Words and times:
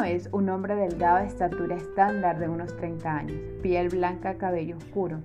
una 0.00 0.08
vez 0.08 0.30
un 0.32 0.48
hombre 0.48 0.76
delgado 0.76 1.18
de 1.18 1.26
estatura 1.26 1.76
estándar 1.76 2.38
de 2.38 2.48
unos 2.48 2.74
30 2.74 3.14
años, 3.18 3.36
piel 3.60 3.90
blanca, 3.90 4.38
cabello 4.38 4.78
oscuro, 4.78 5.18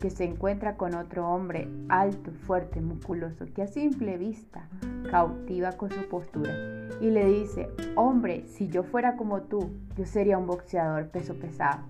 que 0.00 0.08
se 0.08 0.24
encuentra 0.24 0.78
con 0.78 0.94
otro 0.94 1.28
hombre 1.28 1.68
alto, 1.90 2.30
fuerte, 2.46 2.80
musculoso, 2.80 3.44
que 3.54 3.60
a 3.60 3.66
simple 3.66 4.16
vista 4.16 4.70
cautiva 5.10 5.72
con 5.72 5.90
su 5.90 6.08
postura 6.08 6.50
y 6.98 7.10
le 7.10 7.26
dice, 7.26 7.68
hombre, 7.94 8.46
si 8.46 8.68
yo 8.68 8.84
fuera 8.84 9.18
como 9.18 9.42
tú, 9.42 9.70
yo 9.98 10.06
sería 10.06 10.38
un 10.38 10.46
boxeador 10.46 11.08
peso 11.08 11.34
pesado. 11.34 11.82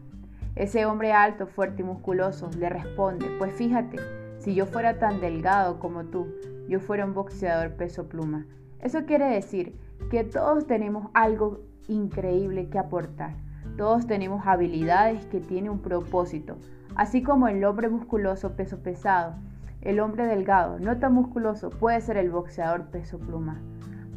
Ese 0.57 0.85
hombre 0.85 1.13
alto, 1.13 1.47
fuerte 1.47 1.83
y 1.83 1.85
musculoso 1.85 2.51
le 2.59 2.69
responde, 2.69 3.27
pues 3.39 3.55
fíjate, 3.55 3.99
si 4.41 4.57
yo 4.57 4.67
fuera 4.67 4.99
tan 4.99 5.21
delgado 5.21 5.79
como 5.79 6.07
tú, 6.07 6.27
yo 6.69 6.81
fuera 6.81 7.05
un 7.05 7.15
boxeador 7.15 7.75
peso 7.75 8.09
pluma. 8.09 8.47
Eso 8.81 9.05
quiere 9.05 9.27
decir 9.27 9.79
que 10.11 10.25
todos 10.25 10.67
tenemos 10.67 11.07
algo 11.15 11.61
increíble 11.89 12.69
que 12.69 12.79
aportar. 12.79 13.35
Todos 13.77 14.07
tenemos 14.07 14.47
habilidades 14.47 15.25
que 15.27 15.41
tienen 15.41 15.71
un 15.71 15.79
propósito, 15.81 16.57
así 16.95 17.23
como 17.23 17.49
el 17.49 17.65
hombre 17.65 17.89
musculoso 17.89 18.53
peso 18.53 18.79
pesado. 18.79 19.35
El 19.81 19.99
hombre 19.99 20.27
delgado, 20.27 20.79
no 20.79 20.99
tan 20.99 21.15
musculoso, 21.15 21.71
puede 21.71 22.01
ser 22.01 22.17
el 22.17 22.31
boxeador 22.31 22.85
peso 22.87 23.19
pluma. 23.19 23.61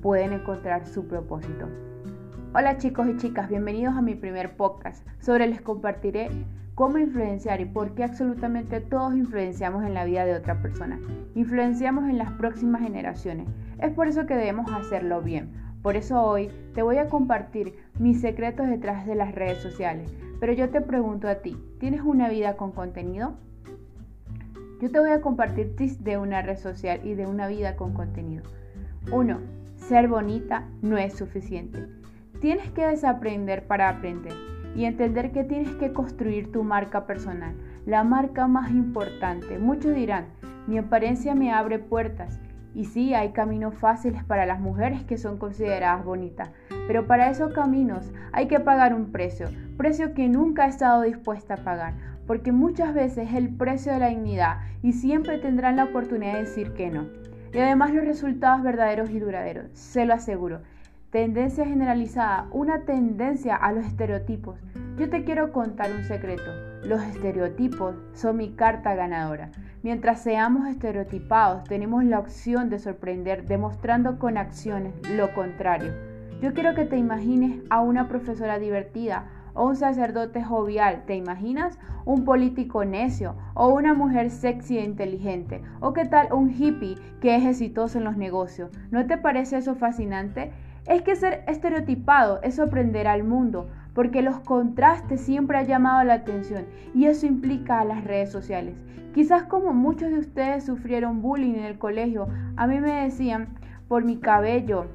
Pueden 0.01 0.33
encontrar 0.33 0.85
su 0.85 1.07
propósito. 1.07 1.67
Hola 2.53 2.77
chicos 2.77 3.07
y 3.07 3.17
chicas, 3.17 3.49
bienvenidos 3.49 3.95
a 3.95 4.01
mi 4.01 4.13
primer 4.13 4.55
podcast. 4.55 5.05
Sobre 5.19 5.47
les 5.47 5.61
compartiré 5.61 6.29
cómo 6.75 6.97
influenciar 6.99 7.61
y 7.61 7.65
por 7.65 7.95
qué 7.95 8.03
absolutamente 8.03 8.79
todos 8.79 9.15
influenciamos 9.15 9.83
en 9.83 9.93
la 9.93 10.05
vida 10.05 10.25
de 10.25 10.35
otra 10.35 10.61
persona. 10.61 10.99
Influenciamos 11.33 12.07
en 12.09 12.17
las 12.17 12.31
próximas 12.33 12.81
generaciones. 12.81 13.47
Es 13.79 13.91
por 13.91 14.07
eso 14.07 14.25
que 14.25 14.35
debemos 14.35 14.71
hacerlo 14.71 15.21
bien 15.21 15.64
por 15.85 15.97
eso 15.97 16.19
hoy 16.19 16.49
te 16.73 16.81
voy 16.81 16.97
a 16.97 17.09
compartir 17.09 17.75
mis 17.99 18.19
secretos 18.19 18.67
detrás 18.67 19.05
de 19.05 19.13
las 19.13 19.35
redes 19.35 19.59
sociales. 19.59 20.11
Pero 20.39 20.51
yo 20.51 20.71
te 20.71 20.81
pregunto 20.81 21.27
a 21.27 21.35
ti, 21.35 21.55
¿tienes 21.79 22.01
una 22.01 22.27
vida 22.27 22.57
con 22.57 22.71
contenido? 22.71 23.35
Yo 24.81 24.89
te 24.89 24.99
voy 24.99 25.11
a 25.11 25.21
compartir 25.21 25.75
tips 25.75 26.03
de 26.03 26.17
una 26.17 26.41
red 26.41 26.57
social 26.57 27.01
y 27.03 27.13
de 27.13 27.27
una 27.27 27.47
vida 27.47 27.75
con 27.75 27.93
contenido. 27.93 28.41
1. 29.11 29.39
Ser 29.75 30.07
bonita 30.07 30.67
no 30.81 30.97
es 30.97 31.13
suficiente. 31.13 31.85
Tienes 32.41 32.71
que 32.71 32.87
desaprender 32.87 33.67
para 33.67 33.87
aprender 33.87 34.33
y 34.75 34.85
entender 34.85 35.31
que 35.31 35.43
tienes 35.43 35.75
que 35.75 35.93
construir 35.93 36.51
tu 36.51 36.63
marca 36.63 37.05
personal, 37.05 37.53
la 37.85 38.03
marca 38.03 38.47
más 38.47 38.71
importante. 38.71 39.59
Muchos 39.59 39.93
dirán, 39.93 40.29
mi 40.65 40.79
apariencia 40.79 41.35
me 41.35 41.53
abre 41.53 41.77
puertas 41.77 42.39
y 42.75 42.85
sí, 42.85 43.13
hay 43.13 43.29
caminos 43.29 43.73
fáciles 43.73 44.23
para 44.25 44.45
las 44.45 44.59
mujeres 44.59 45.03
que 45.05 45.17
son 45.17 45.37
consideradas 45.37 46.03
bonitas, 46.03 46.51
pero 46.87 47.07
para 47.07 47.29
esos 47.29 47.53
caminos 47.53 48.11
hay 48.33 48.47
que 48.47 48.59
pagar 48.59 48.93
un 48.93 49.11
precio, 49.11 49.47
precio 49.77 50.13
que 50.13 50.27
nunca 50.27 50.65
he 50.65 50.69
estado 50.69 51.01
dispuesta 51.01 51.55
a 51.55 51.63
pagar, 51.63 51.93
porque 52.27 52.51
muchas 52.51 52.93
veces 52.93 53.29
es 53.29 53.35
el 53.35 53.49
precio 53.49 53.93
de 53.93 53.99
la 53.99 54.09
dignidad 54.09 54.59
y 54.83 54.91
siempre 54.91 55.39
tendrán 55.39 55.77
la 55.77 55.85
oportunidad 55.85 56.33
de 56.33 56.41
decir 56.41 56.73
que 56.73 56.89
no. 56.89 57.07
Y 57.53 57.59
además 57.59 57.93
los 57.93 58.03
resultados 58.03 58.61
verdaderos 58.61 59.09
y 59.09 59.19
duraderos, 59.19 59.67
se 59.71 60.05
lo 60.05 60.13
aseguro. 60.13 60.59
Tendencia 61.11 61.65
generalizada, 61.65 62.47
una 62.51 62.81
tendencia 62.81 63.55
a 63.55 63.71
los 63.71 63.85
estereotipos. 63.85 64.59
Yo 64.97 65.09
te 65.09 65.23
quiero 65.23 65.53
contar 65.53 65.89
un 65.93 66.03
secreto. 66.03 66.51
Los 66.83 67.01
estereotipos 67.03 67.95
son 68.13 68.35
mi 68.35 68.51
carta 68.51 68.95
ganadora. 68.95 69.51
Mientras 69.85 70.21
seamos 70.21 70.67
estereotipados, 70.67 71.63
tenemos 71.65 72.03
la 72.03 72.17
opción 72.17 72.71
de 72.71 72.79
sorprender 72.79 73.45
demostrando 73.45 74.17
con 74.17 74.35
acciones 74.35 74.95
lo 75.11 75.31
contrario. 75.35 75.93
Yo 76.41 76.55
quiero 76.55 76.73
que 76.73 76.85
te 76.85 76.97
imagines 76.97 77.61
a 77.69 77.81
una 77.81 78.07
profesora 78.07 78.57
divertida 78.57 79.27
o 79.53 79.67
un 79.67 79.75
sacerdote 79.75 80.43
jovial, 80.43 81.03
¿te 81.05 81.15
imaginas? 81.15 81.77
Un 82.03 82.25
político 82.25 82.83
necio 82.83 83.35
o 83.53 83.67
una 83.67 83.93
mujer 83.93 84.31
sexy 84.31 84.79
e 84.79 84.83
inteligente 84.83 85.61
o 85.81 85.93
qué 85.93 86.05
tal 86.05 86.33
un 86.33 86.49
hippie 86.49 86.97
que 87.21 87.35
es 87.35 87.45
exitoso 87.45 87.99
en 87.99 88.05
los 88.05 88.17
negocios. 88.17 88.71
¿No 88.89 89.05
te 89.05 89.19
parece 89.19 89.57
eso 89.57 89.75
fascinante? 89.75 90.51
Es 90.87 91.01
que 91.01 91.15
ser 91.15 91.43
estereotipado 91.47 92.39
es 92.43 92.55
sorprender 92.55 93.07
al 93.07 93.23
mundo, 93.23 93.69
porque 93.95 94.21
los 94.21 94.39
contrastes 94.39 95.21
siempre 95.21 95.57
han 95.57 95.65
llamado 95.65 96.03
la 96.03 96.13
atención 96.13 96.65
y 96.93 97.05
eso 97.05 97.25
implica 97.25 97.79
a 97.79 97.85
las 97.85 98.03
redes 98.03 98.31
sociales. 98.31 98.75
Quizás 99.15 99.43
como 99.43 99.73
muchos 99.73 100.11
de 100.11 100.19
ustedes 100.19 100.65
sufrieron 100.65 101.23
bullying 101.23 101.55
en 101.55 101.63
el 101.63 101.79
colegio, 101.79 102.27
a 102.55 102.67
mí 102.67 102.79
me 102.79 103.03
decían 103.03 103.47
por 103.87 104.03
mi 104.03 104.17
cabello, 104.17 104.87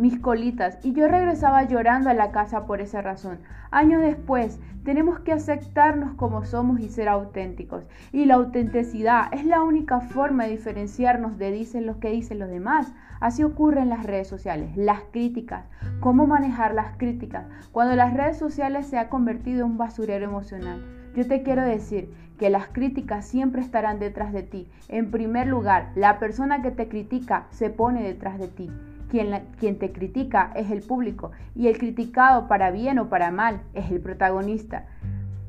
mis 0.00 0.18
colitas, 0.18 0.78
y 0.82 0.92
yo 0.92 1.06
regresaba 1.08 1.64
llorando 1.64 2.10
a 2.10 2.14
la 2.14 2.32
casa 2.32 2.66
por 2.66 2.80
esa 2.80 3.02
razón. 3.02 3.38
Años 3.70 4.00
después, 4.00 4.58
tenemos 4.82 5.20
que 5.20 5.32
aceptarnos 5.32 6.14
como 6.14 6.44
somos 6.44 6.80
y 6.80 6.88
ser 6.88 7.08
auténticos. 7.08 7.84
Y 8.10 8.24
la 8.24 8.34
autenticidad 8.34 9.28
es 9.32 9.44
la 9.44 9.62
única 9.62 10.00
forma 10.00 10.44
de 10.44 10.52
diferenciarnos 10.52 11.36
de 11.36 11.52
dicen 11.52 11.86
lo 11.86 12.00
que 12.00 12.10
dicen 12.10 12.38
los 12.38 12.48
demás. 12.48 12.92
Así 13.20 13.42
ocurre 13.42 13.82
en 13.82 13.90
las 13.90 14.04
redes 14.04 14.26
sociales. 14.26 14.74
Las 14.76 15.02
críticas. 15.12 15.66
¿Cómo 16.00 16.26
manejar 16.26 16.74
las 16.74 16.96
críticas? 16.96 17.44
Cuando 17.70 17.94
las 17.94 18.14
redes 18.14 18.38
sociales 18.38 18.86
se 18.86 18.98
ha 18.98 19.10
convertido 19.10 19.66
en 19.66 19.72
un 19.72 19.78
basurero 19.78 20.24
emocional. 20.24 20.82
Yo 21.14 21.26
te 21.26 21.42
quiero 21.42 21.62
decir 21.62 22.10
que 22.38 22.48
las 22.48 22.68
críticas 22.68 23.26
siempre 23.26 23.60
estarán 23.60 23.98
detrás 23.98 24.32
de 24.32 24.44
ti. 24.44 24.66
En 24.88 25.10
primer 25.10 25.46
lugar, 25.46 25.92
la 25.94 26.18
persona 26.18 26.62
que 26.62 26.70
te 26.70 26.88
critica 26.88 27.46
se 27.50 27.68
pone 27.68 28.02
detrás 28.02 28.38
de 28.38 28.48
ti. 28.48 28.70
Quien, 29.10 29.78
te 29.78 29.92
critica 29.92 30.52
es 30.54 30.70
el 30.70 30.82
público 30.82 31.32
y 31.56 31.66
el 31.66 31.78
criticado 31.78 32.46
para 32.46 32.70
bien 32.70 33.00
o 33.00 33.08
para 33.08 33.32
mal 33.32 33.60
es 33.74 33.90
el 33.90 34.00
protagonista. 34.00 34.86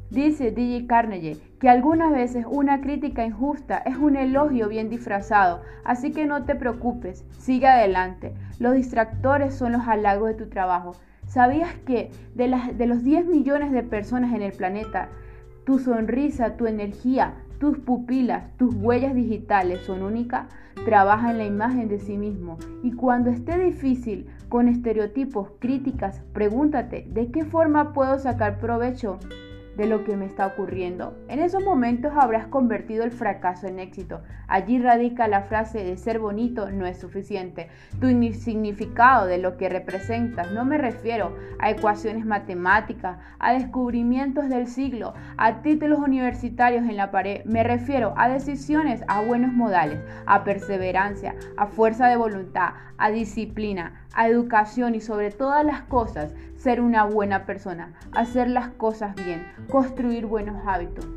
Dice 0.10 0.52
DJ 0.52 0.88
Carnegie 0.88 1.38
que 1.60 1.70
algunas 1.70 2.12
veces 2.12 2.46
una 2.50 2.82
crítica 2.82 3.24
injusta 3.24 3.78
es 3.78 3.98
un 3.98 4.16
elogio 4.16 4.68
bien 4.68 4.90
disfrazado, 4.90 5.62
así 5.86 6.12
que 6.12 6.26
no 6.26 6.44
te 6.44 6.56
preocupes, 6.56 7.24
sigue 7.38 7.68
adelante. 7.68 8.34
Los 8.58 8.74
distractores 8.74 9.54
son 9.54 9.74
los 9.74 9.88
halagos 9.88 10.30
de 10.30 10.34
tu 10.44 10.50
trabajo. 10.50 10.94
¿Sabías 11.28 11.74
que 11.86 12.10
de, 12.34 12.74
de 12.76 12.88
los 12.88 13.04
10 13.04 13.28
millones 13.28 13.72
de 13.72 13.84
personas 13.84 14.34
en 14.34 14.42
el 14.42 14.54
planeta, 14.54 15.10
tu 15.66 15.78
sonrisa, 15.78 16.58
tu 16.58 16.66
energía, 16.66 17.36
tus 17.62 17.78
pupilas, 17.78 18.58
tus 18.58 18.74
huellas 18.74 19.14
digitales 19.14 19.82
son 19.86 20.02
únicas? 20.02 20.48
Trabaja 20.84 21.30
en 21.30 21.38
la 21.38 21.46
imagen 21.46 21.90
de 21.90 22.00
sí 22.00 22.18
mismo 22.18 22.58
y 22.82 22.94
cuando 22.94 23.30
esté 23.30 23.56
difícil, 23.60 24.26
con 24.50 24.68
estereotipos, 24.68 25.50
críticas, 25.60 26.24
pregúntate, 26.34 27.06
¿de 27.12 27.30
qué 27.30 27.46
forma 27.46 27.94
puedo 27.94 28.18
sacar 28.18 28.58
provecho 28.58 29.20
de 29.78 29.86
lo 29.86 30.04
que 30.04 30.18
me 30.18 30.26
está 30.26 30.48
ocurriendo. 30.48 31.18
En 31.28 31.40
esos 31.40 31.64
momentos 31.64 32.14
habrás 32.16 32.48
convertido 32.48 33.04
el 33.04 33.12
fracaso 33.12 33.68
en 33.68 33.80
éxito. 33.80 34.22
Allí 34.48 34.80
radica 34.80 35.28
la 35.28 35.44
frase 35.44 35.84
de 35.84 35.98
ser 35.98 36.20
bonito 36.20 36.70
no 36.70 36.86
es 36.86 37.00
suficiente. 37.00 37.70
Tu 38.00 38.08
significado 38.34 39.26
de 39.26 39.38
lo 39.38 39.58
que 39.58 39.70
representas. 39.70 40.52
No 40.52 40.66
me 40.66 40.78
refiero 40.78 41.36
a 41.60 41.70
ecuaciones 41.70 42.26
matemáticas, 42.26 43.18
a 43.40 43.54
descubrimientos 43.54 44.50
del 44.50 44.68
siglo, 44.68 45.14
a 45.38 45.62
títulos 45.62 46.00
universitarios 46.00 46.84
en 46.84 46.98
la 46.98 47.12
pared. 47.12 47.46
Me 47.46 47.64
refiero 47.64 48.14
a 48.18 48.30
decisiones, 48.30 49.02
a 49.08 49.22
buenos 49.22 49.54
modales, 49.54 50.00
a 50.26 50.44
perseverancia, 50.44 51.36
a 51.58 51.68
fuerza 51.68 52.08
de 52.08 52.18
voluntad, 52.18 52.74
a 52.98 53.10
disciplina, 53.10 54.06
a 54.14 54.28
educación 54.28 54.96
y 54.96 55.02
sobre 55.02 55.32
todas 55.32 55.66
las 55.66 55.82
cosas 55.84 56.34
ser 56.62 56.80
una 56.80 57.06
buena 57.06 57.46
persona, 57.46 57.94
hacer 58.12 58.48
las 58.48 58.70
cosas 58.70 59.16
bien, 59.16 59.48
construir 59.68 60.28
buenos 60.28 60.62
hábitos. 60.68 61.08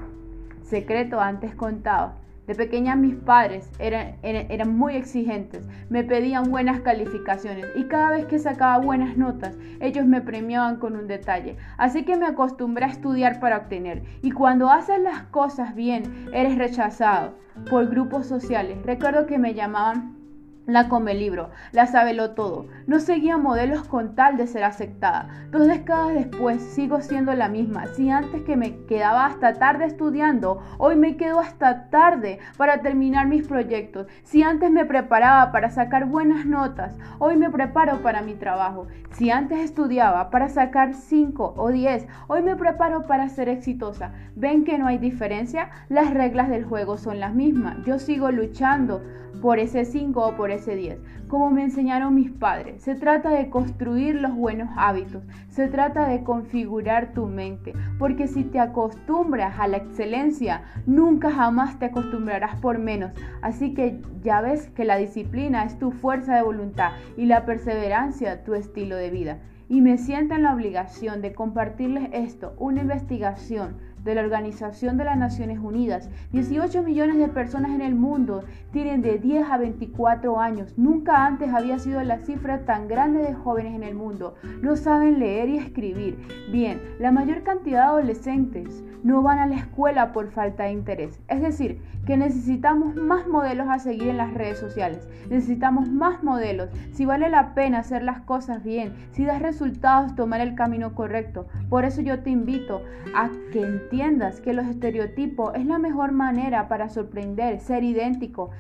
Secreto 0.63 1.21
antes 1.21 1.55
contado. 1.55 2.15
De 2.47 2.55
pequeña 2.55 2.95
mis 2.95 3.15
padres 3.15 3.71
eran, 3.79 4.77
muy 4.77 4.97
exigentes, 4.97 5.67
me 5.89 6.05
pedían 6.05 6.51
buenas 6.51 6.81
calificaciones 6.81 7.67
y 7.75 7.85
cada 7.85 8.11
vez 8.11 8.27
que 8.27 8.39
sacaba 8.39 8.85
buenas 8.85 9.17
notas, 9.17 9.57
ellos 9.81 10.05
me 10.07 10.21
premiaban 10.21 10.77
con 10.77 10.95
un 10.95 11.07
detalle. 11.07 11.57
Así 11.79 12.05
que 12.05 12.17
me 12.17 12.27
acostumbré 12.27 12.85
a 12.85 12.89
estudiar 12.89 13.41
para 13.41 13.59
obtener. 13.59 14.03
Y 14.23 14.31
cuando 14.31 14.71
haces 14.71 15.01
las 15.01 15.23
cosas 15.25 15.75
bien, 15.75 16.29
eres 16.33 16.57
rechazado 16.57 17.35
por 17.71 17.89
grupos 17.89 18.27
sociales. 18.27 18.79
Recuerdo 18.85 19.27
que 19.27 19.39
me 19.39 19.55
llamaban 19.55 20.24
la 20.67 20.89
come 20.89 21.15
libro, 21.15 21.51
la 21.73 21.87
sabelo 21.87 22.31
todo. 22.31 22.67
No 22.87 22.99
seguía 22.99 23.37
modelos 23.37 23.87
con 23.87 24.15
tal 24.15 24.37
de 24.37 24.47
ser 24.47 24.65
aceptada. 24.65 25.29
Dos 25.51 25.67
décadas 25.67 26.15
después 26.15 26.63
sigo 26.63 27.01
siendo 27.01 27.35
la 27.35 27.49
misma. 27.49 27.87
Si 27.89 28.11
antes 28.11 28.43
que 28.43 28.57
me 28.57 28.85
quedaba 28.87 29.27
hasta 29.27 29.55
tarde 29.55 29.85
estudiando, 29.85 30.63
hoy 30.79 30.97
me 30.97 31.17
quedo 31.17 31.41
hasta 31.41 31.91
tarde 31.91 32.39
para 32.57 32.81
terminar 32.81 33.27
mis 33.27 33.47
proyectos. 33.47 34.07
Si 34.23 34.43
antes 34.43 34.71
me 34.71 34.87
preparaba 34.87 35.53
para 35.53 35.71
sacar 35.71 36.07
buenas 36.07 36.47
notas, 36.47 36.97
hoy 37.19 37.37
me 37.37 37.51
preparo 37.51 37.99
para 38.03 38.23
mi 38.23 38.35
trabajo. 38.35 38.87
Si 39.11 39.31
antes 39.31 39.59
estudiaba 39.59 40.31
para 40.31 40.49
sacar 40.49 40.95
5 40.95 41.55
o 41.57 41.71
10, 41.71 42.07
hoy 42.27 42.43
me 42.43 42.57
preparo 42.57 43.07
para 43.07 43.29
ser 43.29 43.49
exitosa. 43.49 44.13
¿Ven 44.35 44.65
que 44.65 44.79
no 44.79 44.87
hay 44.87 44.99
diferencia? 44.99 45.71
Las 45.89 46.13
reglas 46.13 46.49
del 46.49 46.65
juego 46.65 46.97
son 46.97 47.21
las 47.21 47.35
mismas. 47.35 47.77
Yo 47.85 47.99
sigo 47.99 48.31
luchando 48.31 49.03
por 49.41 49.59
ese 49.59 49.85
5 49.85 50.27
o 50.27 50.37
por 50.37 50.51
ese 50.55 50.77
10, 50.77 50.99
como 51.29 51.51
me 51.51 51.63
enseñaron 51.63 52.15
mis 52.15 52.31
padres. 52.31 52.83
Se 52.83 52.95
trata 52.95 53.31
de 53.31 53.51
construir 53.51 54.17
los 54.17 54.35
buenos 54.35 54.69
hábitos, 54.77 55.23
se 55.49 55.69
trata 55.69 56.09
de 56.09 56.23
configurar 56.23 57.13
tu 57.13 57.27
mente, 57.27 57.73
porque 57.99 58.29
si 58.29 58.45
te 58.45 58.61
acostumbras 58.61 59.59
a 59.59 59.69
la 59.69 59.79
excelencia, 59.79 60.63
nunca 60.87 61.31
jamás 61.31 61.79
te 61.79 61.87
acostumbrarás 61.87 62.57
por 62.57 62.79
menos. 62.79 63.13
Así 63.43 63.75
que 63.75 64.01
ya 64.23 64.41
ves 64.41 64.69
que 64.71 64.85
la 64.85 64.97
disciplina 64.97 65.65
es 65.65 65.79
tu 65.79 65.91
fuerza 65.91 66.35
de 66.35 66.43
voluntad 66.43 66.93
y 67.17 67.27
la 67.27 67.45
perseverancia 67.45 68.45
tu 68.45 68.55
estilo 68.55 68.97
de 68.97 69.11
vida. 69.11 69.39
Y 69.69 69.81
me 69.81 69.97
siento 69.97 70.35
en 70.35 70.43
la 70.43 70.55
obligación 70.55 71.23
de 71.23 71.33
compartirles 71.33 72.11
esto, 72.13 72.55
una 72.59 72.83
investigación 72.83 73.77
de 74.05 74.15
la 74.15 74.21
Organización 74.21 74.97
de 74.99 75.05
las 75.05 75.17
Naciones 75.17 75.59
Unidas. 75.59 76.11
18 76.33 76.83
millones 76.83 77.17
de 77.19 77.29
personas 77.29 77.73
en 77.73 77.81
el 77.81 77.95
mundo 77.95 78.45
tienen 78.71 79.01
de 79.01 79.19
10 79.19 79.51
a 79.51 79.57
24 79.57 80.39
años. 80.39 80.75
Nunca 80.77 81.27
antes 81.27 81.53
había 81.53 81.79
sido 81.79 82.03
la 82.03 82.19
cifra 82.19 82.65
tan 82.67 82.87
grande 82.87 83.23
de 83.23 83.35
jóvenes 83.35 83.75
en 83.75 83.83
el 83.83 83.95
mundo. 83.95 84.35
No 84.61 84.77
saben 84.77 85.19
leer 85.19 85.49
y 85.49 85.57
escribir. 85.57 86.19
Bien, 86.53 86.81
la 86.99 87.11
mayor 87.11 87.43
cantidad 87.43 87.81
de 87.81 87.89
adolescentes 87.89 88.85
no 89.03 89.23
van 89.23 89.39
a 89.39 89.47
la 89.47 89.57
escuela 89.57 90.13
por 90.13 90.31
falta 90.31 90.65
de 90.65 90.73
interés. 90.73 91.21
Es 91.29 91.41
decir, 91.41 91.81
que 92.07 92.17
necesitamos 92.17 92.95
más 92.97 93.27
modelos 93.27 93.69
a 93.71 93.79
seguir 93.79 94.09
en 94.09 94.19
las 94.19 94.35
redes 94.35 94.59
sociales. 94.59 95.09
Necesitamos 95.31 95.89
más 95.91 96.23
modelos. 96.23 96.69
Si 96.93 97.07
vale 97.07 97.31
la 97.31 97.55
pena 97.55 97.79
hacer 97.79 98.03
las 98.03 98.21
cosas 98.21 98.63
bien, 98.63 98.95
si 99.13 99.25
das 99.25 99.41
resultados, 99.41 100.15
tomar 100.15 100.41
el 100.41 100.55
camino 100.55 100.95
correcto. 100.95 101.47
Por 101.71 101.85
eso 101.85 102.03
yo 102.03 102.21
te 102.21 102.31
invito 102.31 102.83
a 103.15 103.31
que 103.53 103.63
entiendas 103.63 103.94
que 104.43 104.53
los 104.53 104.67
estereotipos 104.67 105.55
es 105.55 105.67
la 105.67 105.79
mejor 105.79 106.11
manera 106.11 106.67
para 106.67 106.89
sorprender, 106.89 107.61
ser 107.61 107.85
idéntico. 107.85 108.51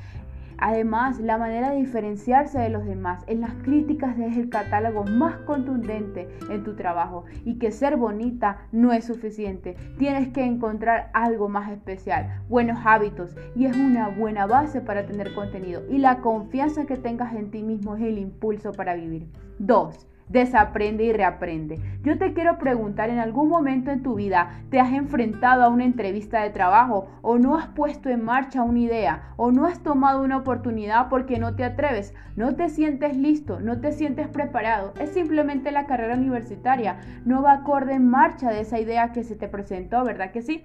Además, 0.59 1.19
la 1.19 1.37
manera 1.37 1.71
de 1.71 1.79
diferenciarse 1.79 2.61
de 2.61 2.69
los 2.69 2.87
demás 2.87 3.25
en 3.27 3.41
las 3.41 3.53
críticas 3.65 4.17
es 4.17 4.37
el 4.37 4.49
catálogo 4.49 5.03
más 5.03 5.39
contundente 5.39 6.29
en 6.49 6.63
tu 6.63 6.77
trabajo 6.77 7.25
y 7.45 7.59
que 7.59 7.73
ser 7.73 7.97
bonita 7.97 8.69
no 8.71 8.93
es 8.93 9.07
suficiente. 9.07 9.77
Tienes 9.99 10.29
que 10.29 10.45
encontrar 10.45 11.11
algo 11.13 11.49
más 11.49 11.73
especial, 11.73 12.41
buenos 12.49 12.79
hábitos 12.85 13.35
y 13.57 13.67
es 13.67 13.77
una 13.77 14.09
buena 14.09 14.47
base 14.47 14.81
para 14.81 15.05
tener 15.05 15.35
contenido. 15.35 15.83
Y 15.91 15.99
la 15.99 16.21
confianza 16.21 16.87
que 16.87 16.97
tengas 16.97 17.35
en 17.35 17.51
ti 17.51 17.65
mismo 17.65 17.97
es 17.97 18.03
el 18.03 18.19
impulso 18.19 18.71
para 18.71 18.95
vivir. 18.95 19.27
2 19.59 20.14
desaprende 20.29 21.05
y 21.05 21.13
reaprende. 21.13 21.81
Yo 22.03 22.19
te 22.19 22.33
quiero 22.33 22.59
preguntar, 22.59 23.11
¿en 23.11 23.19
algún 23.19 23.49
momento 23.49 23.91
en 23.91 24.03
tu 24.03 24.15
vida 24.15 24.63
te 24.71 24.81
has 24.81 24.93
enfrentado 24.93 25.63
a 25.63 25.69
una 25.69 25.85
entrevista 25.85 26.43
de 26.43 26.51
trabajo 26.51 27.09
o 27.23 27.39
no 27.39 27.57
has 27.57 27.69
puesto 27.69 28.09
en 28.09 28.25
marcha 28.25 28.63
una 28.63 28.81
idea 28.81 29.35
o 29.37 29.53
no 29.53 29.67
has 29.67 29.83
tomado 29.83 30.23
una 30.23 30.39
oportunidad 30.39 31.09
porque 31.09 31.39
no 31.39 31.55
te 31.57 31.65
atreves, 31.65 32.15
no 32.37 32.55
te 32.55 32.69
sientes 32.69 33.17
listo, 33.17 33.61
no 33.61 33.81
te 33.81 33.93
sientes 33.93 34.29
preparado? 34.29 34.95
Es 34.99 35.11
simplemente 35.11 35.71
la 35.71 35.87
carrera 35.87 36.15
universitaria, 36.15 36.99
no 37.25 37.43
va 37.43 37.53
acorde 37.53 37.95
en 37.95 38.09
marcha 38.09 38.51
de 38.51 38.61
esa 38.61 38.81
idea 38.81 39.13
que 39.13 39.25
se 39.25 39.37
te 39.37 39.49
presentó, 39.49 40.05
¿verdad 40.05 40.31
que 40.31 40.43
sí? 40.43 40.65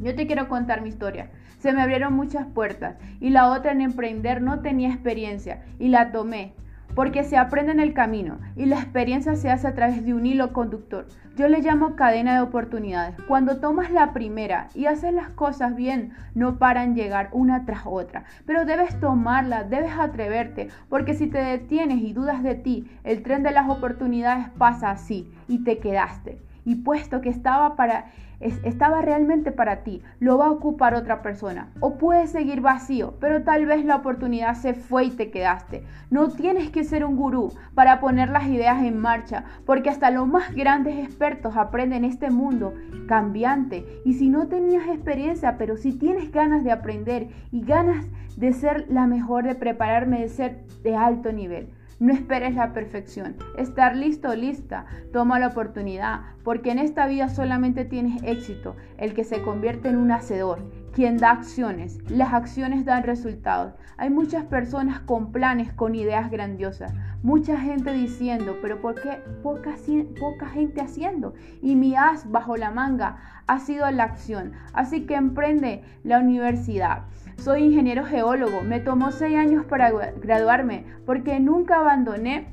Yo 0.00 0.14
te 0.14 0.26
quiero 0.26 0.48
contar 0.48 0.80
mi 0.80 0.88
historia. 0.88 1.30
Se 1.58 1.72
me 1.72 1.82
abrieron 1.82 2.12
muchas 2.12 2.46
puertas 2.46 2.96
y 3.20 3.30
la 3.30 3.50
otra 3.50 3.72
en 3.72 3.80
emprender 3.80 4.40
no 4.40 4.60
tenía 4.60 4.90
experiencia 4.90 5.62
y 5.78 5.88
la 5.88 6.12
tomé 6.12 6.54
porque 6.98 7.22
se 7.22 7.36
aprende 7.36 7.70
en 7.70 7.78
el 7.78 7.94
camino 7.94 8.40
y 8.56 8.66
la 8.66 8.80
experiencia 8.80 9.36
se 9.36 9.52
hace 9.52 9.68
a 9.68 9.74
través 9.76 10.04
de 10.04 10.14
un 10.14 10.26
hilo 10.26 10.52
conductor. 10.52 11.06
Yo 11.36 11.46
le 11.46 11.60
llamo 11.60 11.94
cadena 11.94 12.34
de 12.34 12.40
oportunidades. 12.40 13.14
Cuando 13.28 13.60
tomas 13.60 13.92
la 13.92 14.12
primera 14.12 14.66
y 14.74 14.86
haces 14.86 15.14
las 15.14 15.28
cosas 15.28 15.76
bien, 15.76 16.12
no 16.34 16.58
paran 16.58 16.96
llegar 16.96 17.28
una 17.30 17.64
tras 17.66 17.82
otra, 17.84 18.24
pero 18.46 18.64
debes 18.64 18.98
tomarla, 18.98 19.62
debes 19.62 19.92
atreverte, 19.96 20.70
porque 20.88 21.14
si 21.14 21.28
te 21.28 21.38
detienes 21.38 22.02
y 22.02 22.14
dudas 22.14 22.42
de 22.42 22.56
ti, 22.56 22.90
el 23.04 23.22
tren 23.22 23.44
de 23.44 23.52
las 23.52 23.68
oportunidades 23.68 24.48
pasa 24.58 24.90
así 24.90 25.32
y 25.46 25.62
te 25.62 25.78
quedaste. 25.78 26.47
Y 26.68 26.74
puesto 26.74 27.22
que 27.22 27.30
estaba 27.30 27.76
para 27.76 28.10
estaba 28.40 29.02
realmente 29.02 29.52
para 29.52 29.82
ti, 29.82 30.02
lo 30.20 30.38
va 30.38 30.46
a 30.46 30.50
ocupar 30.50 30.94
otra 30.94 31.22
persona. 31.22 31.70
O 31.80 31.96
puede 31.98 32.26
seguir 32.26 32.60
vacío, 32.60 33.14
pero 33.20 33.42
tal 33.42 33.66
vez 33.66 33.84
la 33.86 33.96
oportunidad 33.96 34.54
se 34.54 34.74
fue 34.74 35.06
y 35.06 35.10
te 35.10 35.30
quedaste. 35.30 35.82
No 36.10 36.28
tienes 36.28 36.70
que 36.70 36.84
ser 36.84 37.04
un 37.04 37.16
gurú 37.16 37.52
para 37.74 38.00
poner 38.00 38.28
las 38.28 38.46
ideas 38.46 38.82
en 38.84 38.98
marcha, 38.98 39.44
porque 39.64 39.90
hasta 39.90 40.10
los 40.10 40.28
más 40.28 40.54
grandes 40.54 40.98
expertos 40.98 41.56
aprenden 41.56 42.04
este 42.04 42.30
mundo 42.30 42.74
cambiante. 43.08 43.84
Y 44.04 44.14
si 44.14 44.28
no 44.28 44.46
tenías 44.46 44.86
experiencia, 44.88 45.56
pero 45.56 45.76
si 45.78 45.92
tienes 45.94 46.30
ganas 46.30 46.64
de 46.64 46.70
aprender 46.70 47.28
y 47.50 47.62
ganas 47.62 48.04
de 48.36 48.52
ser 48.52 48.86
la 48.88 49.06
mejor, 49.06 49.44
de 49.44 49.54
prepararme, 49.54 50.20
de 50.20 50.28
ser 50.28 50.64
de 50.84 50.94
alto 50.94 51.32
nivel. 51.32 51.70
No 52.00 52.12
esperes 52.12 52.54
la 52.54 52.72
perfección. 52.72 53.34
Estar 53.56 53.96
listo 53.96 54.32
lista. 54.36 54.86
Toma 55.12 55.40
la 55.40 55.48
oportunidad, 55.48 56.20
porque 56.44 56.70
en 56.70 56.78
esta 56.78 57.08
vida 57.08 57.28
solamente 57.28 57.84
tienes 57.84 58.22
éxito 58.22 58.76
el 58.98 59.14
que 59.14 59.24
se 59.24 59.42
convierte 59.42 59.88
en 59.88 59.96
un 59.96 60.12
hacedor, 60.12 60.60
quien 60.92 61.16
da 61.16 61.32
acciones. 61.32 61.98
Las 62.08 62.32
acciones 62.34 62.84
dan 62.84 63.02
resultados. 63.02 63.74
Hay 63.96 64.10
muchas 64.10 64.44
personas 64.44 65.00
con 65.00 65.32
planes, 65.32 65.72
con 65.72 65.96
ideas 65.96 66.30
grandiosas. 66.30 66.94
Mucha 67.24 67.58
gente 67.58 67.92
diciendo, 67.92 68.56
pero 68.62 68.80
¿por 68.80 68.94
qué 68.94 69.18
poca, 69.42 69.74
poca 70.20 70.46
gente 70.46 70.80
haciendo? 70.80 71.34
Y 71.60 71.74
mi 71.74 71.96
as 71.96 72.30
bajo 72.30 72.56
la 72.56 72.70
manga 72.70 73.16
ha 73.48 73.58
sido 73.58 73.90
la 73.90 74.04
acción. 74.04 74.52
Así 74.72 75.04
que 75.04 75.16
emprende 75.16 75.82
la 76.04 76.20
universidad. 76.20 77.06
Soy 77.38 77.62
ingeniero 77.62 78.04
geólogo. 78.04 78.62
Me 78.62 78.80
tomó 78.80 79.12
seis 79.12 79.36
años 79.36 79.64
para 79.64 79.90
graduarme 79.90 80.84
porque 81.06 81.38
nunca 81.38 81.78
abandoné 81.80 82.48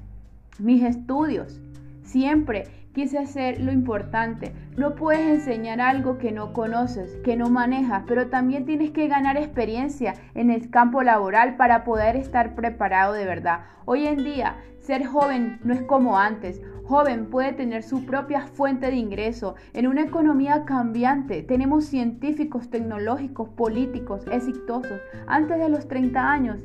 mis 0.59 0.83
estudios. 0.83 1.59
Siempre 2.03 2.67
quise 2.95 3.19
hacer 3.19 3.59
lo 3.59 3.71
importante. 3.71 4.53
No 4.77 4.95
puedes 4.95 5.27
enseñar 5.27 5.81
algo 5.81 6.17
que 6.17 6.31
no 6.31 6.53
conoces, 6.53 7.17
que 7.17 7.35
no 7.35 7.49
manejas, 7.49 8.03
pero 8.07 8.27
también 8.27 8.65
tienes 8.65 8.89
que 8.91 9.07
ganar 9.07 9.37
experiencia 9.37 10.15
en 10.33 10.49
el 10.49 10.71
campo 10.71 11.03
laboral 11.03 11.57
para 11.57 11.83
poder 11.83 12.15
estar 12.15 12.55
preparado 12.55 13.13
de 13.13 13.25
verdad. 13.25 13.65
Hoy 13.83 14.07
en 14.07 14.23
día, 14.23 14.55
ser 14.79 15.05
joven 15.05 15.59
no 15.63 15.73
es 15.73 15.81
como 15.83 16.17
antes 16.17 16.61
joven 16.87 17.31
puede 17.31 17.51
tener 17.53 17.83
su 17.83 18.05
propia 18.05 18.41
fuente 18.41 18.87
de 18.87 18.95
ingreso 18.95 19.55
en 19.73 19.87
una 19.87 20.03
economía 20.03 20.65
cambiante. 20.65 21.41
Tenemos 21.41 21.85
científicos, 21.85 22.69
tecnológicos, 22.69 23.49
políticos 23.49 24.23
exitosos 24.31 25.01
antes 25.27 25.57
de 25.59 25.69
los 25.69 25.87
30 25.87 26.31
años 26.31 26.59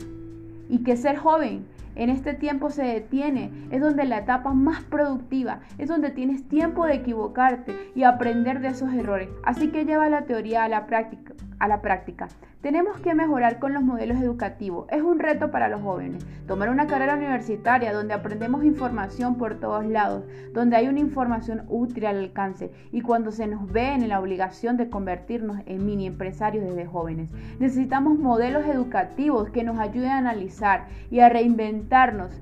y 0.69 0.83
que 0.85 0.97
ser 0.97 1.17
joven 1.17 1.67
en 1.95 2.11
este 2.11 2.35
tiempo 2.35 2.71
se 2.71 2.83
detiene, 2.83 3.51
es 3.71 3.81
donde 3.81 4.05
la 4.05 4.19
etapa 4.19 4.53
más 4.53 4.83
productiva, 4.85 5.61
es 5.79 5.89
donde 5.89 6.11
tienes 6.11 6.49
tiempo 6.49 6.87
de 6.87 6.95
equivocarte 6.95 7.75
y 7.95 8.05
aprender 8.05 8.61
de 8.61 8.69
esos 8.69 8.93
errores. 8.93 9.29
Así 9.45 9.69
que 9.69 9.85
lleva 9.85 10.09
la 10.09 10.25
teoría 10.25 10.65
a 10.65 10.69
la 10.69 10.87
práctica. 10.87 11.35
A 11.61 11.69
la 11.69 11.83
práctica. 11.83 12.27
Tenemos 12.63 12.99
que 13.01 13.15
mejorar 13.15 13.59
con 13.59 13.75
los 13.75 13.83
modelos 13.83 14.19
educativos. 14.19 14.87
Es 14.91 15.03
un 15.03 15.19
reto 15.19 15.51
para 15.51 15.69
los 15.69 15.83
jóvenes. 15.83 16.25
Tomar 16.47 16.71
una 16.71 16.87
carrera 16.87 17.17
universitaria 17.17 17.93
donde 17.93 18.15
aprendemos 18.15 18.65
información 18.65 19.37
por 19.37 19.61
todos 19.61 19.85
lados, 19.85 20.25
donde 20.55 20.77
hay 20.77 20.89
una 20.89 21.01
información 21.01 21.67
útil 21.69 22.07
al 22.07 22.17
alcance 22.17 22.71
y 22.93 23.03
cuando 23.03 23.31
se 23.31 23.47
nos 23.47 23.71
ve 23.71 23.93
en 23.93 24.09
la 24.09 24.21
obligación 24.21 24.79
de 24.79 24.89
convertirnos 24.89 25.59
en 25.67 25.85
mini 25.85 26.07
empresarios 26.07 26.65
desde 26.65 26.87
jóvenes. 26.87 27.31
Necesitamos 27.59 28.19
modelos 28.19 28.65
educativos 28.65 29.51
que 29.51 29.63
nos 29.63 29.79
ayuden 29.79 30.13
a 30.13 30.19
analizar 30.19 30.87
y 31.11 31.21
a 31.21 31.29
reinventarnos 31.29 32.41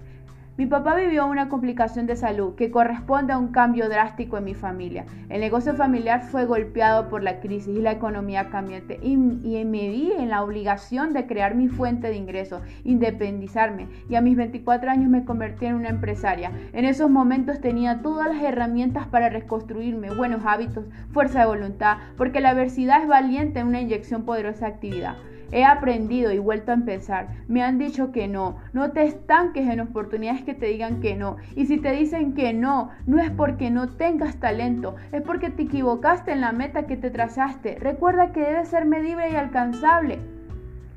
mi 0.59 0.67
papá 0.67 0.97
vivió 0.97 1.25
una 1.25 1.49
complicación 1.49 2.07
de 2.07 2.17
salud 2.17 2.57
que 2.57 2.73
corresponde 2.73 3.33
a 3.33 3.39
un 3.39 3.53
cambio 3.53 3.89
drástico 3.89 4.39
en 4.39 4.45
mi 4.45 4.55
familia. 4.55 5.07
El 5.29 5.39
negocio 5.39 5.73
familiar 5.75 6.25
fue 6.25 6.47
golpeado 6.47 7.09
por 7.09 7.23
la 7.23 7.39
crisis 7.39 7.77
y 7.77 7.81
la 7.81 7.93
economía 7.93 8.51
cambiante 8.51 8.99
y, 9.01 9.17
me 9.17 9.89
vi 9.89 10.11
en 10.19 10.31
la 10.31 10.43
obligación 10.43 11.13
de 11.13 11.29
crear 11.29 11.55
mi 11.55 11.69
fuente 11.69 12.09
de 12.09 12.17
ingresos, 12.17 12.61
independizarme 12.83 13.87
y 14.09 14.17
a 14.17 14.21
mis 14.21 14.37
24 14.37 14.91
años 14.91 15.09
me 15.09 15.25
convertí 15.25 15.67
en 15.67 15.77
una 15.77 15.91
empresaria. 15.91 16.51
En 16.73 16.85
esos 16.85 17.09
momentos 17.09 17.61
tenía 17.61 18.03
todas 18.03 18.27
las 18.27 18.43
herramientas 18.43 19.07
para 19.07 19.29
reconstruirme, 19.29 20.11
buenos 20.11 20.45
hábitos, 20.45 20.87
fuerza 21.13 21.39
de 21.39 21.47
voluntad, 21.47 21.99
porque 22.17 22.41
la 22.41 22.51
adversidad 22.51 23.01
es 23.03 23.07
valiente 23.07 23.61
en 23.61 23.69
una 23.69 23.81
inyección 23.81 24.25
poderosa 24.25 24.67
de 24.67 24.73
actividad. 24.73 25.15
He 25.51 25.65
aprendido 25.65 26.33
y 26.33 26.39
vuelto 26.39 26.71
a 26.71 26.75
empezar. 26.75 27.29
Me 27.49 27.63
han 27.63 27.79
dicho 27.79 28.13
que 28.13 28.29
no. 28.29 28.57
No 28.73 28.93
te 28.93 29.05
estanques 29.05 29.69
en 29.69 29.81
oportunidades 29.81 30.43
que 30.43 30.55
te 30.55 30.67
digan 30.67 31.01
que 31.01 31.17
no. 31.17 31.37
Y 31.57 31.67
si 31.67 31.79
te 31.79 31.93
dicen 31.93 32.35
que 32.35 32.53
no, 32.53 32.91
no 33.07 33.21
es 33.21 33.31
porque 33.31 33.71
no 33.71 33.89
tengas 33.89 34.37
talento, 34.37 34.97
es 35.13 35.23
porque 35.23 35.51
te 35.51 35.63
equivocaste 35.63 36.33
en 36.33 36.41
la 36.41 36.53
meta 36.53 36.87
que 36.87 36.97
te 36.97 37.11
trazaste. 37.11 37.77
Recuerda 37.81 38.33
que 38.33 38.41
debe 38.41 38.65
ser 38.67 38.85
medible 38.85 39.31
y 39.31 39.37
alcanzable. 39.37 40.38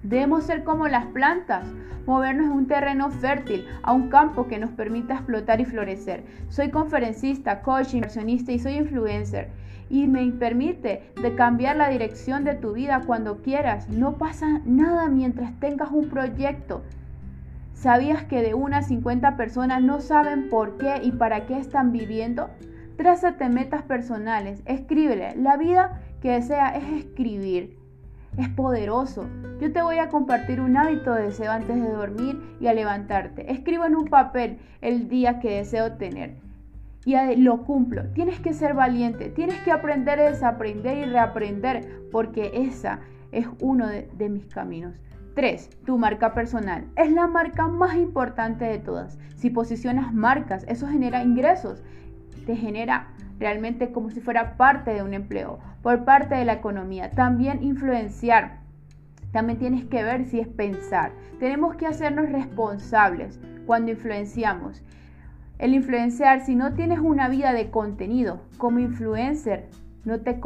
Debemos 0.03 0.45
ser 0.45 0.63
como 0.63 0.87
las 0.87 1.05
plantas, 1.07 1.67
movernos 2.05 2.47
en 2.47 2.51
un 2.53 2.67
terreno 2.67 3.09
fértil, 3.11 3.65
a 3.83 3.93
un 3.93 4.09
campo 4.09 4.47
que 4.47 4.59
nos 4.59 4.71
permita 4.71 5.15
explotar 5.15 5.61
y 5.61 5.65
florecer. 5.65 6.23
Soy 6.49 6.69
conferencista, 6.69 7.61
coach, 7.61 7.93
inversionista 7.93 8.51
y 8.51 8.59
soy 8.59 8.73
influencer 8.73 9.49
y 9.91 10.07
me 10.07 10.25
permite 10.31 11.03
de 11.21 11.35
cambiar 11.35 11.75
la 11.75 11.89
dirección 11.89 12.45
de 12.45 12.55
tu 12.55 12.71
vida 12.71 13.03
cuando 13.05 13.41
quieras. 13.41 13.89
No 13.89 14.17
pasa 14.17 14.61
nada 14.65 15.09
mientras 15.09 15.59
tengas 15.59 15.91
un 15.91 16.07
proyecto. 16.07 16.81
¿Sabías 17.73 18.23
que 18.23 18.41
de 18.41 18.53
unas 18.53 18.87
50 18.87 19.35
personas 19.35 19.81
no 19.83 19.99
saben 19.99 20.49
por 20.49 20.77
qué 20.77 21.01
y 21.03 21.11
para 21.11 21.45
qué 21.45 21.57
están 21.57 21.91
viviendo? 21.91 22.49
Trázate 22.95 23.49
metas 23.49 23.83
personales, 23.83 24.61
escríbele. 24.65 25.35
La 25.35 25.57
vida 25.57 25.99
que 26.21 26.31
desea 26.31 26.69
es 26.69 27.05
escribir. 27.05 27.80
Es 28.37 28.49
poderoso. 28.49 29.27
Yo 29.59 29.71
te 29.71 29.81
voy 29.81 29.97
a 29.97 30.09
compartir 30.09 30.61
un 30.61 30.77
hábito 30.77 31.13
de 31.13 31.23
deseo 31.23 31.51
antes 31.51 31.81
de 31.81 31.91
dormir 31.91 32.41
y 32.59 32.67
a 32.67 32.73
levantarte. 32.73 33.51
Escribo 33.51 33.85
en 33.85 33.95
un 33.95 34.07
papel 34.07 34.59
el 34.81 35.09
día 35.09 35.39
que 35.39 35.57
deseo 35.57 35.93
tener 35.93 36.35
y 37.05 37.35
lo 37.37 37.63
cumplo. 37.63 38.03
Tienes 38.13 38.39
que 38.39 38.53
ser 38.53 38.73
valiente, 38.73 39.29
tienes 39.29 39.59
que 39.61 39.71
aprender 39.71 40.19
desaprender 40.19 40.97
y 40.99 41.05
reaprender 41.05 42.03
porque 42.11 42.51
esa 42.53 42.99
es 43.31 43.47
uno 43.59 43.87
de, 43.87 44.09
de 44.17 44.29
mis 44.29 44.45
caminos. 44.47 45.01
3. 45.35 45.69
Tu 45.85 45.97
marca 45.97 46.33
personal. 46.33 46.85
Es 46.97 47.11
la 47.11 47.25
marca 47.25 47.67
más 47.67 47.95
importante 47.95 48.65
de 48.65 48.79
todas. 48.79 49.17
Si 49.35 49.49
posicionas 49.49 50.13
marcas, 50.13 50.65
eso 50.67 50.87
genera 50.87 51.23
ingresos. 51.23 51.83
Te 52.45 52.55
genera 52.55 53.07
realmente 53.39 53.91
como 53.91 54.09
si 54.09 54.21
fuera 54.21 54.55
parte 54.55 54.93
de 54.93 55.01
un 55.01 55.13
empleo, 55.13 55.59
por 55.81 56.05
parte 56.05 56.35
de 56.35 56.45
la 56.45 56.53
economía. 56.53 57.09
También 57.11 57.63
influenciar. 57.63 58.59
También 59.31 59.59
tienes 59.59 59.85
que 59.85 60.03
ver 60.03 60.25
si 60.25 60.39
es 60.39 60.47
pensar. 60.47 61.11
Tenemos 61.39 61.75
que 61.75 61.87
hacernos 61.87 62.29
responsables 62.29 63.39
cuando 63.65 63.91
influenciamos. 63.91 64.83
El 65.57 65.73
influenciar, 65.73 66.41
si 66.41 66.55
no 66.55 66.73
tienes 66.73 66.99
una 66.99 67.29
vida 67.29 67.53
de 67.53 67.69
contenido 67.69 68.41
como 68.57 68.79
influencer, 68.79 69.69
no 70.05 70.19
te, 70.21 70.39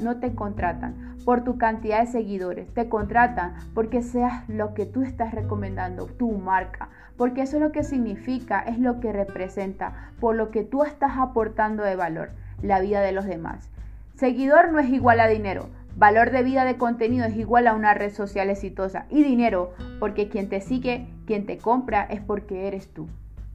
no 0.00 0.20
te 0.20 0.34
contratan 0.34 1.16
por 1.24 1.44
tu 1.44 1.58
cantidad 1.58 2.00
de 2.00 2.06
seguidores, 2.06 2.72
te 2.72 2.88
contratan 2.88 3.54
porque 3.74 4.02
seas 4.02 4.48
lo 4.48 4.74
que 4.74 4.86
tú 4.86 5.02
estás 5.02 5.34
recomendando, 5.34 6.06
tu 6.06 6.32
marca, 6.32 6.88
porque 7.16 7.42
eso 7.42 7.56
es 7.56 7.62
lo 7.62 7.72
que 7.72 7.84
significa, 7.84 8.60
es 8.60 8.78
lo 8.78 9.00
que 9.00 9.12
representa, 9.12 10.10
por 10.20 10.36
lo 10.36 10.50
que 10.50 10.64
tú 10.64 10.84
estás 10.84 11.18
aportando 11.18 11.82
de 11.82 11.96
valor, 11.96 12.30
la 12.62 12.80
vida 12.80 13.00
de 13.00 13.12
los 13.12 13.26
demás. 13.26 13.70
Seguidor 14.14 14.72
no 14.72 14.78
es 14.78 14.88
igual 14.90 15.20
a 15.20 15.28
dinero, 15.28 15.68
valor 15.96 16.30
de 16.30 16.42
vida 16.42 16.64
de 16.64 16.76
contenido 16.76 17.26
es 17.26 17.36
igual 17.36 17.66
a 17.66 17.74
una 17.74 17.94
red 17.94 18.12
social 18.12 18.50
exitosa. 18.50 19.06
Y 19.10 19.22
dinero, 19.22 19.72
porque 20.00 20.28
quien 20.28 20.48
te 20.48 20.60
sigue, 20.60 21.08
quien 21.26 21.44
te 21.44 21.58
compra 21.58 22.02
es 22.04 22.20
porque 22.20 22.68
eres 22.68 22.88
tú 22.88 23.08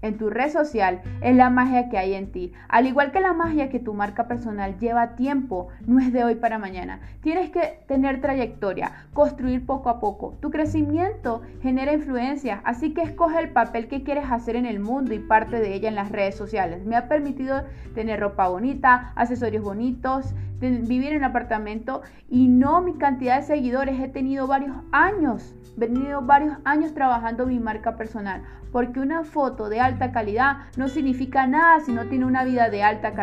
en 0.03 0.17
tu 0.17 0.29
red 0.29 0.51
social 0.51 1.01
es 1.21 1.35
la 1.35 1.49
magia 1.49 1.89
que 1.89 1.97
hay 1.97 2.13
en 2.13 2.31
ti. 2.31 2.53
Al 2.67 2.85
igual 2.85 3.11
que 3.11 3.21
la 3.21 3.33
magia 3.33 3.69
que 3.69 3.79
tu 3.79 3.93
marca 3.93 4.27
personal 4.27 4.77
lleva 4.77 5.15
tiempo, 5.15 5.69
no 5.87 5.99
es 5.99 6.13
de 6.13 6.23
hoy 6.23 6.35
para 6.35 6.59
mañana. 6.59 6.99
Tienes 7.21 7.49
que 7.49 7.79
tener 7.87 8.21
trayectoria, 8.21 9.07
construir 9.13 9.65
poco 9.65 9.89
a 9.89 9.99
poco. 9.99 10.37
Tu 10.41 10.51
crecimiento 10.51 11.41
genera 11.61 11.93
influencia, 11.93 12.61
así 12.65 12.93
que 12.93 13.01
escoge 13.01 13.39
el 13.39 13.49
papel 13.49 13.87
que 13.87 14.03
quieres 14.03 14.25
hacer 14.29 14.57
en 14.57 14.65
el 14.65 14.79
mundo 14.79 15.13
y 15.13 15.19
parte 15.19 15.59
de 15.59 15.73
ella 15.73 15.87
en 15.87 15.95
las 15.95 16.11
redes 16.11 16.35
sociales. 16.35 16.85
Me 16.85 16.97
ha 16.97 17.07
permitido 17.07 17.63
tener 17.95 18.19
ropa 18.19 18.49
bonita, 18.49 19.13
accesorios 19.15 19.63
bonitos, 19.63 20.35
vivir 20.69 21.13
en 21.13 21.23
apartamento 21.23 22.01
y 22.29 22.47
no 22.47 22.81
mi 22.81 22.93
cantidad 22.97 23.37
de 23.37 23.45
seguidores. 23.45 23.99
He 23.99 24.07
tenido 24.07 24.47
varios 24.47 24.75
años, 24.91 25.55
venido 25.77 26.21
varios 26.21 26.57
años 26.65 26.93
trabajando 26.93 27.45
mi 27.45 27.59
marca 27.59 27.95
personal, 27.95 28.43
porque 28.71 28.99
una 28.99 29.23
foto 29.23 29.69
de 29.69 29.79
alta 29.79 30.11
calidad 30.11 30.57
no 30.77 30.87
significa 30.87 31.47
nada 31.47 31.79
si 31.79 31.91
no 31.91 32.07
tiene 32.07 32.25
una 32.25 32.43
vida 32.43 32.69
de 32.69 32.83
alta 32.83 33.13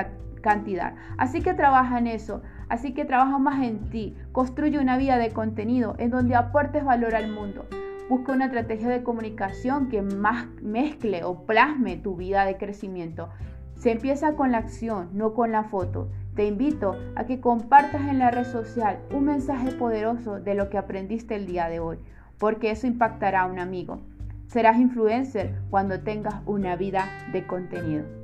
cantidad. 0.40 0.94
Así 1.16 1.42
que 1.42 1.54
trabaja 1.54 1.98
en 1.98 2.06
eso. 2.06 2.42
Así 2.68 2.94
que 2.94 3.04
trabaja 3.04 3.38
más 3.38 3.62
en 3.62 3.90
ti. 3.90 4.16
Construye 4.32 4.78
una 4.78 4.96
vida 4.96 5.18
de 5.18 5.30
contenido 5.30 5.96
en 5.98 6.10
donde 6.10 6.36
aportes 6.36 6.84
valor 6.84 7.14
al 7.14 7.32
mundo. 7.32 7.66
Busca 8.08 8.32
una 8.32 8.46
estrategia 8.46 8.88
de 8.88 9.02
comunicación 9.02 9.88
que 9.88 10.02
más 10.02 10.46
mezcle 10.62 11.24
o 11.24 11.46
plasme 11.46 11.96
tu 11.96 12.16
vida 12.16 12.44
de 12.44 12.56
crecimiento. 12.56 13.28
Se 13.76 13.92
empieza 13.92 14.34
con 14.34 14.52
la 14.52 14.58
acción, 14.58 15.10
no 15.12 15.32
con 15.34 15.52
la 15.52 15.64
foto. 15.64 16.10
Te 16.34 16.46
invito 16.46 16.96
a 17.16 17.24
que 17.24 17.40
compartas 17.40 18.02
en 18.02 18.18
la 18.18 18.30
red 18.30 18.44
social 18.44 19.00
un 19.12 19.24
mensaje 19.24 19.72
poderoso 19.72 20.40
de 20.40 20.54
lo 20.54 20.70
que 20.70 20.78
aprendiste 20.78 21.34
el 21.34 21.46
día 21.46 21.68
de 21.68 21.80
hoy, 21.80 21.98
porque 22.38 22.70
eso 22.70 22.86
impactará 22.86 23.42
a 23.42 23.46
un 23.46 23.58
amigo. 23.58 24.00
Serás 24.46 24.78
influencer 24.78 25.54
cuando 25.70 26.00
tengas 26.00 26.36
una 26.46 26.76
vida 26.76 27.08
de 27.32 27.46
contenido. 27.46 28.19